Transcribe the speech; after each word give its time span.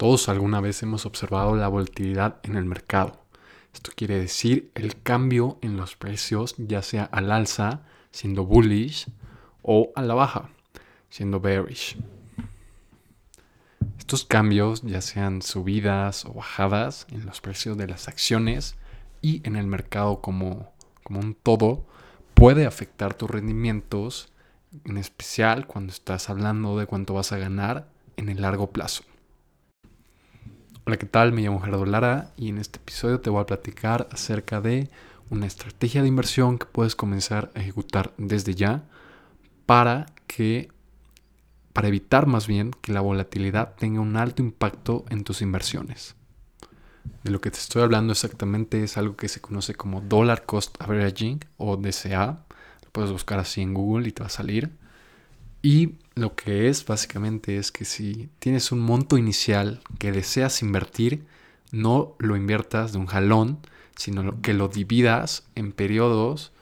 Todos 0.00 0.30
alguna 0.30 0.62
vez 0.62 0.82
hemos 0.82 1.04
observado 1.04 1.54
la 1.56 1.68
volatilidad 1.68 2.38
en 2.44 2.56
el 2.56 2.64
mercado. 2.64 3.20
Esto 3.74 3.92
quiere 3.94 4.18
decir 4.18 4.70
el 4.74 5.02
cambio 5.02 5.58
en 5.60 5.76
los 5.76 5.94
precios, 5.94 6.54
ya 6.56 6.80
sea 6.80 7.04
al 7.04 7.30
alza, 7.30 7.82
siendo 8.10 8.46
bullish, 8.46 9.08
o 9.60 9.92
a 9.94 10.00
la 10.00 10.14
baja, 10.14 10.48
siendo 11.10 11.38
bearish. 11.38 11.98
Estos 13.98 14.24
cambios, 14.24 14.80
ya 14.80 15.02
sean 15.02 15.42
subidas 15.42 16.24
o 16.24 16.32
bajadas 16.32 17.06
en 17.10 17.26
los 17.26 17.42
precios 17.42 17.76
de 17.76 17.86
las 17.86 18.08
acciones 18.08 18.76
y 19.20 19.46
en 19.46 19.54
el 19.54 19.66
mercado 19.66 20.22
como, 20.22 20.72
como 21.02 21.20
un 21.20 21.34
todo, 21.34 21.84
puede 22.32 22.64
afectar 22.64 23.12
tus 23.12 23.28
rendimientos, 23.28 24.32
en 24.86 24.96
especial 24.96 25.66
cuando 25.66 25.92
estás 25.92 26.30
hablando 26.30 26.78
de 26.78 26.86
cuánto 26.86 27.12
vas 27.12 27.32
a 27.32 27.36
ganar 27.36 27.86
en 28.16 28.30
el 28.30 28.40
largo 28.40 28.70
plazo. 28.70 29.02
Hola, 30.90 30.98
¿qué 30.98 31.06
tal? 31.06 31.30
Me 31.32 31.42
llamo 31.42 31.60
Gerardo 31.60 31.86
Lara 31.86 32.32
y 32.36 32.48
en 32.48 32.58
este 32.58 32.80
episodio 32.80 33.20
te 33.20 33.30
voy 33.30 33.40
a 33.40 33.46
platicar 33.46 34.08
acerca 34.10 34.60
de 34.60 34.90
una 35.30 35.46
estrategia 35.46 36.02
de 36.02 36.08
inversión 36.08 36.58
que 36.58 36.66
puedes 36.66 36.96
comenzar 36.96 37.52
a 37.54 37.60
ejecutar 37.60 38.12
desde 38.18 38.56
ya 38.56 38.82
para 39.66 40.06
que 40.26 40.68
para 41.72 41.86
evitar 41.86 42.26
más 42.26 42.48
bien 42.48 42.72
que 42.72 42.92
la 42.92 43.02
volatilidad 43.02 43.76
tenga 43.76 44.00
un 44.00 44.16
alto 44.16 44.42
impacto 44.42 45.04
en 45.10 45.22
tus 45.22 45.42
inversiones. 45.42 46.16
De 47.22 47.30
lo 47.30 47.40
que 47.40 47.52
te 47.52 47.58
estoy 47.58 47.82
hablando 47.82 48.12
exactamente 48.12 48.82
es 48.82 48.96
algo 48.96 49.14
que 49.14 49.28
se 49.28 49.40
conoce 49.40 49.76
como 49.76 50.00
Dollar 50.00 50.44
Cost 50.44 50.74
Averaging 50.82 51.38
o 51.56 51.76
DCA. 51.76 52.46
Lo 52.82 52.90
puedes 52.90 53.12
buscar 53.12 53.38
así 53.38 53.60
en 53.62 53.74
Google 53.74 54.08
y 54.08 54.10
te 54.10 54.24
va 54.24 54.26
a 54.26 54.30
salir. 54.30 54.72
Y 55.62 55.99
lo 56.14 56.34
que 56.34 56.68
es 56.68 56.84
básicamente 56.84 57.56
es 57.56 57.72
que 57.72 57.84
si 57.84 58.28
tienes 58.38 58.72
un 58.72 58.80
monto 58.80 59.16
inicial 59.16 59.80
que 59.98 60.12
deseas 60.12 60.62
invertir, 60.62 61.24
no 61.72 62.14
lo 62.18 62.36
inviertas 62.36 62.92
de 62.92 62.98
un 62.98 63.06
jalón, 63.06 63.58
sino 63.96 64.40
que 64.42 64.54
lo 64.54 64.68
dividas 64.68 65.44
en 65.54 65.72
periodos 65.72 66.52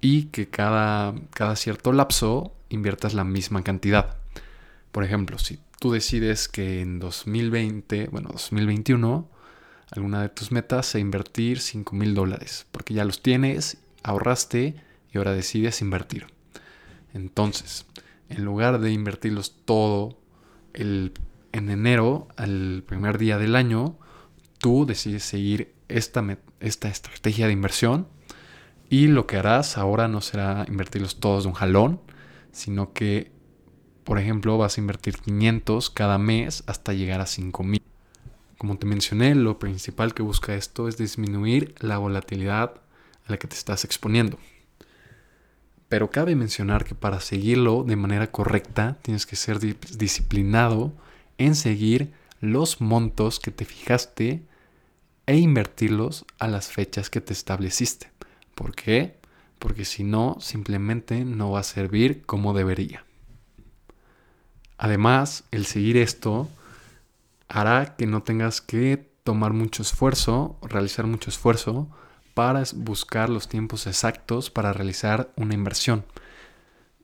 y 0.00 0.24
que 0.24 0.48
cada, 0.48 1.14
cada 1.30 1.56
cierto 1.56 1.92
lapso 1.92 2.52
inviertas 2.68 3.14
la 3.14 3.24
misma 3.24 3.62
cantidad. 3.62 4.16
Por 4.92 5.04
ejemplo, 5.04 5.38
si 5.38 5.58
tú 5.78 5.92
decides 5.92 6.48
que 6.48 6.80
en 6.80 6.98
2020, 6.98 8.08
bueno, 8.08 8.28
2021, 8.32 9.28
alguna 9.90 10.22
de 10.22 10.28
tus 10.28 10.52
metas 10.52 10.94
es 10.94 11.00
invertir 11.00 11.60
5 11.60 11.94
mil 11.94 12.14
dólares, 12.14 12.66
porque 12.72 12.94
ya 12.94 13.04
los 13.04 13.22
tienes, 13.22 13.78
ahorraste 14.02 14.74
y 15.12 15.18
ahora 15.18 15.32
decides 15.32 15.80
invertir. 15.80 16.26
Entonces, 17.14 17.86
en 18.28 18.44
lugar 18.44 18.80
de 18.80 18.92
invertirlos 18.92 19.56
todo 19.64 20.18
el, 20.72 21.12
en 21.52 21.70
enero, 21.70 22.28
al 22.36 22.82
primer 22.86 23.18
día 23.18 23.38
del 23.38 23.56
año, 23.56 23.98
tú 24.58 24.86
decides 24.86 25.24
seguir 25.24 25.74
esta, 25.88 26.38
esta 26.60 26.88
estrategia 26.88 27.46
de 27.46 27.52
inversión 27.52 28.08
y 28.88 29.08
lo 29.08 29.26
que 29.26 29.36
harás 29.36 29.78
ahora 29.78 30.08
no 30.08 30.20
será 30.20 30.64
invertirlos 30.68 31.18
todos 31.18 31.44
de 31.44 31.48
un 31.48 31.54
jalón, 31.54 32.00
sino 32.52 32.92
que, 32.92 33.32
por 34.04 34.18
ejemplo, 34.18 34.56
vas 34.58 34.78
a 34.78 34.80
invertir 34.80 35.18
500 35.18 35.90
cada 35.90 36.18
mes 36.18 36.62
hasta 36.66 36.92
llegar 36.92 37.20
a 37.20 37.26
5000. 37.26 37.82
Como 38.58 38.78
te 38.78 38.86
mencioné, 38.86 39.34
lo 39.34 39.58
principal 39.58 40.14
que 40.14 40.22
busca 40.22 40.54
esto 40.54 40.88
es 40.88 40.96
disminuir 40.96 41.74
la 41.80 41.98
volatilidad 41.98 42.80
a 43.26 43.30
la 43.30 43.36
que 43.38 43.48
te 43.48 43.56
estás 43.56 43.84
exponiendo. 43.84 44.38
Pero 45.88 46.10
cabe 46.10 46.34
mencionar 46.34 46.84
que 46.84 46.94
para 46.94 47.20
seguirlo 47.20 47.84
de 47.84 47.96
manera 47.96 48.30
correcta 48.32 48.98
tienes 49.02 49.26
que 49.26 49.36
ser 49.36 49.60
disciplinado 49.60 50.92
en 51.38 51.54
seguir 51.54 52.12
los 52.40 52.80
montos 52.80 53.38
que 53.38 53.50
te 53.50 53.64
fijaste 53.64 54.42
e 55.26 55.36
invertirlos 55.36 56.24
a 56.38 56.48
las 56.48 56.68
fechas 56.68 57.10
que 57.10 57.20
te 57.20 57.32
estableciste. 57.32 58.10
¿Por 58.54 58.74
qué? 58.74 59.18
Porque 59.58 59.84
si 59.84 60.04
no, 60.04 60.36
simplemente 60.40 61.24
no 61.24 61.50
va 61.52 61.60
a 61.60 61.64
servir 61.64 62.22
como 62.26 62.54
debería. 62.54 63.04
Además, 64.78 65.44
el 65.50 65.66
seguir 65.66 65.96
esto 65.96 66.48
hará 67.48 67.96
que 67.96 68.06
no 68.06 68.22
tengas 68.22 68.60
que 68.60 69.10
tomar 69.24 69.52
mucho 69.52 69.82
esfuerzo, 69.82 70.58
realizar 70.62 71.06
mucho 71.06 71.30
esfuerzo 71.30 71.88
para 72.36 72.64
buscar 72.74 73.30
los 73.30 73.48
tiempos 73.48 73.86
exactos 73.86 74.50
para 74.50 74.74
realizar 74.74 75.30
una 75.36 75.54
inversión. 75.54 76.04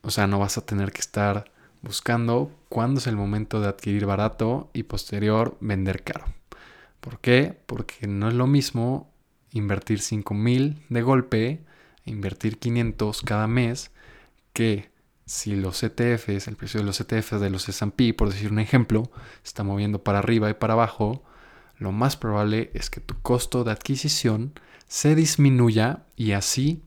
O 0.03 0.11
sea, 0.11 0.27
no 0.27 0.39
vas 0.39 0.59
a 0.59 0.67
tener 0.67 0.93
que 0.93 1.01
estar 1.01 1.51
buscando 1.81 2.53
cuándo 2.69 3.01
es 3.01 3.07
el 3.07 3.17
momento 3.17 3.59
de 3.59 3.69
adquirir 3.69 4.05
barato 4.05 4.69
y 4.75 4.83
posterior 4.83 5.57
vender 5.59 6.03
caro. 6.03 6.27
¿Por 7.01 7.19
qué? 7.19 7.59
Porque 7.65 8.07
no 8.07 8.29
es 8.29 8.35
lo 8.35 8.47
mismo 8.47 9.11
invertir 9.53 10.03
5 10.03 10.35
mil 10.35 10.85
de 10.91 11.01
golpe 11.01 11.65
e 12.05 12.11
invertir 12.11 12.59
500 12.59 13.23
cada 13.23 13.47
mes 13.47 13.91
que 14.53 14.91
si 15.25 15.57
los 15.57 15.83
ETFs, 15.83 16.47
el 16.47 16.57
precio 16.57 16.81
de 16.81 16.85
los 16.85 17.01
ETFs 17.01 17.41
de 17.41 17.49
los 17.49 17.67
S&P, 17.71 18.13
por 18.13 18.29
decir 18.29 18.53
un 18.53 18.59
ejemplo, 18.59 19.11
está 19.43 19.65
moviendo 19.65 20.05
para 20.05 20.19
arriba 20.19 20.51
y 20.51 20.55
para 20.55 20.75
abajo, 20.75 21.25
lo 21.83 21.93
más 21.93 22.17
probable 22.17 22.71
es 22.75 22.91
que 22.91 23.01
tu 23.01 23.21
costo 23.21 23.65
de 23.65 23.73
adquisición 23.73 24.53
se 24.87 25.15
disminuya 25.15 26.05
y 26.17 26.33
así 26.33 26.83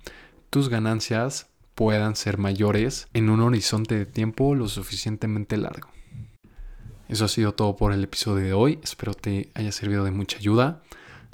tus 0.49 0.69
ganancias 0.69 1.47
puedan 1.75 2.15
ser 2.15 2.37
mayores 2.37 3.07
en 3.13 3.29
un 3.29 3.41
horizonte 3.41 3.95
de 3.95 4.05
tiempo 4.05 4.55
lo 4.55 4.67
suficientemente 4.69 5.57
largo. 5.57 5.89
Eso 7.09 7.25
ha 7.25 7.27
sido 7.27 7.53
todo 7.53 7.75
por 7.75 7.91
el 7.91 8.03
episodio 8.03 8.45
de 8.45 8.53
hoy. 8.53 8.79
Espero 8.83 9.13
te 9.13 9.51
haya 9.53 9.71
servido 9.71 10.05
de 10.05 10.11
mucha 10.11 10.37
ayuda. 10.37 10.81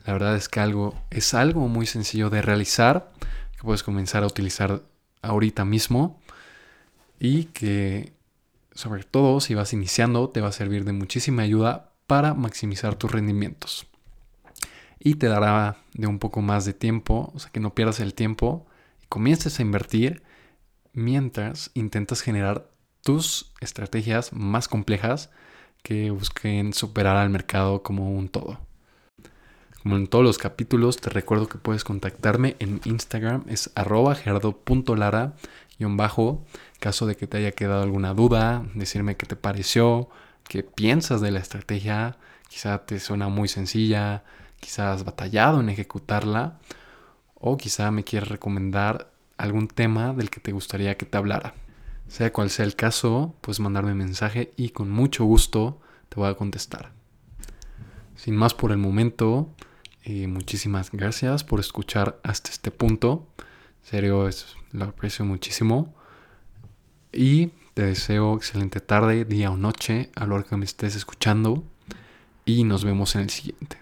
La 0.05 0.13
verdad 0.13 0.35
es 0.35 0.49
que 0.49 0.59
algo 0.59 0.95
es 1.11 1.33
algo 1.33 1.67
muy 1.67 1.85
sencillo 1.85 2.29
de 2.29 2.41
realizar 2.41 3.11
que 3.55 3.61
puedes 3.61 3.83
comenzar 3.83 4.23
a 4.23 4.27
utilizar 4.27 4.81
ahorita 5.21 5.63
mismo 5.63 6.19
y 7.19 7.45
que 7.45 8.11
sobre 8.73 9.03
todo 9.03 9.39
si 9.39 9.53
vas 9.53 9.73
iniciando 9.73 10.29
te 10.29 10.41
va 10.41 10.49
a 10.49 10.51
servir 10.51 10.83
de 10.83 10.93
muchísima 10.93 11.43
ayuda 11.43 11.90
para 12.11 12.33
maximizar 12.33 12.95
tus 12.95 13.09
rendimientos 13.09 13.87
y 14.99 15.15
te 15.15 15.27
dará 15.27 15.77
de 15.93 16.07
un 16.07 16.19
poco 16.19 16.41
más 16.41 16.65
de 16.65 16.73
tiempo, 16.73 17.31
o 17.33 17.39
sea 17.39 17.51
que 17.53 17.61
no 17.61 17.73
pierdas 17.73 18.01
el 18.01 18.13
tiempo 18.13 18.67
y 19.01 19.05
comiences 19.05 19.57
a 19.57 19.61
invertir 19.61 20.21
mientras 20.91 21.71
intentas 21.73 22.19
generar 22.19 22.67
tus 23.01 23.53
estrategias 23.61 24.33
más 24.33 24.67
complejas 24.67 25.29
que 25.83 26.11
busquen 26.11 26.73
superar 26.73 27.15
al 27.15 27.29
mercado 27.29 27.81
como 27.81 28.11
un 28.11 28.27
todo. 28.27 28.59
Como 29.81 29.95
en 29.95 30.07
todos 30.07 30.25
los 30.25 30.37
capítulos, 30.37 30.97
te 30.97 31.09
recuerdo 31.11 31.47
que 31.47 31.59
puedes 31.59 31.85
contactarme 31.85 32.57
en 32.59 32.81
Instagram, 32.83 33.45
es 33.47 33.71
arroba 33.73 34.15
gerardo.lara 34.15 35.35
bajo, 35.79 36.45
caso 36.81 37.05
de 37.05 37.15
que 37.15 37.25
te 37.25 37.37
haya 37.37 37.53
quedado 37.53 37.83
alguna 37.83 38.13
duda, 38.13 38.65
decirme 38.75 39.15
qué 39.15 39.25
te 39.25 39.37
pareció, 39.37 40.09
qué 40.51 40.63
piensas 40.63 41.21
de 41.21 41.31
la 41.31 41.39
estrategia, 41.39 42.17
quizá 42.49 42.85
te 42.85 42.99
suena 42.99 43.29
muy 43.29 43.47
sencilla, 43.47 44.25
quizás 44.59 44.97
has 44.97 45.05
batallado 45.05 45.61
en 45.61 45.69
ejecutarla 45.69 46.59
o 47.35 47.55
quizá 47.55 47.89
me 47.89 48.03
quieres 48.03 48.27
recomendar 48.27 49.13
algún 49.37 49.69
tema 49.69 50.11
del 50.11 50.29
que 50.29 50.41
te 50.41 50.51
gustaría 50.51 50.97
que 50.97 51.05
te 51.05 51.17
hablara. 51.17 51.53
Sea 52.09 52.33
cual 52.33 52.49
sea 52.49 52.65
el 52.65 52.75
caso, 52.75 53.33
puedes 53.39 53.61
mandarme 53.61 53.95
mensaje 53.95 54.51
y 54.57 54.71
con 54.71 54.91
mucho 54.91 55.23
gusto 55.23 55.79
te 56.09 56.17
voy 56.17 56.29
a 56.29 56.35
contestar. 56.35 56.91
Sin 58.17 58.35
más 58.35 58.53
por 58.53 58.71
el 58.71 58.77
momento, 58.77 59.55
eh, 60.03 60.27
muchísimas 60.27 60.91
gracias 60.91 61.45
por 61.45 61.61
escuchar 61.61 62.19
hasta 62.23 62.51
este 62.51 62.71
punto. 62.71 63.25
En 63.85 63.89
serio, 63.89 64.27
es, 64.27 64.57
lo 64.73 64.83
aprecio 64.83 65.23
muchísimo. 65.23 65.95
Y 67.13 67.51
te 67.81 67.87
deseo 67.87 68.35
excelente 68.35 68.79
tarde, 68.79 69.25
día 69.25 69.49
o 69.49 69.57
noche 69.57 70.11
a 70.15 70.27
lo 70.27 70.45
que 70.45 70.55
me 70.55 70.65
estés 70.65 70.95
escuchando. 70.95 71.63
Y 72.45 72.63
nos 72.63 72.85
vemos 72.85 73.15
en 73.15 73.21
el 73.21 73.31
siguiente. 73.31 73.80